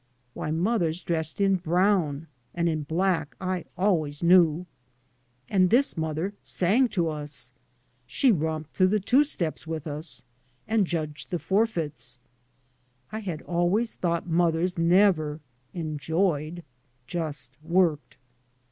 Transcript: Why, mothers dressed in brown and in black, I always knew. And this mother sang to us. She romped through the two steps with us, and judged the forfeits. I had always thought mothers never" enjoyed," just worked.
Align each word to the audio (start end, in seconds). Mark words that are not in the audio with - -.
Why, 0.33 0.49
mothers 0.49 1.01
dressed 1.01 1.39
in 1.39 1.57
brown 1.57 2.25
and 2.55 2.67
in 2.67 2.81
black, 2.81 3.35
I 3.39 3.65
always 3.77 4.23
knew. 4.23 4.65
And 5.47 5.69
this 5.69 5.95
mother 5.95 6.33
sang 6.41 6.87
to 6.97 7.09
us. 7.09 7.51
She 8.07 8.31
romped 8.31 8.75
through 8.75 8.87
the 8.87 8.99
two 8.99 9.23
steps 9.23 9.67
with 9.67 9.85
us, 9.85 10.23
and 10.67 10.87
judged 10.87 11.29
the 11.29 11.37
forfeits. 11.37 12.17
I 13.11 13.19
had 13.19 13.43
always 13.43 13.93
thought 13.93 14.25
mothers 14.25 14.75
never" 14.75 15.39
enjoyed," 15.75 16.63
just 17.05 17.51
worked. 17.61 18.17